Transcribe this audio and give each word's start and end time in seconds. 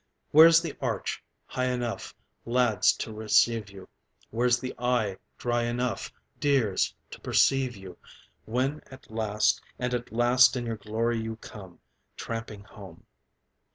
Where's 0.31 0.63
the 0.63 0.75
Arch 0.81 1.23
high 1.45 1.67
enough, 1.67 2.15
Lads, 2.43 2.91
to 2.93 3.13
receive 3.13 3.69
you, 3.69 3.87
Where's 4.31 4.59
the 4.59 4.73
eye 4.79 5.17
dry 5.37 5.65
enough, 5.65 6.11
Dears, 6.39 6.95
to 7.11 7.21
perceive 7.21 7.75
you, 7.75 7.99
When 8.45 8.81
at 8.89 9.11
last 9.11 9.61
and 9.77 9.93
at 9.93 10.11
last 10.11 10.55
in 10.55 10.65
your 10.65 10.77
glory 10.77 11.19
you 11.21 11.35
come, 11.35 11.81
Tramping 12.17 12.63
home? 12.63 13.05